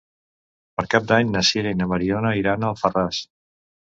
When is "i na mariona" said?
1.75-2.33